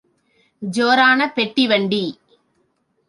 [0.61, 2.03] ஜோரான பெட்டி வண்டி!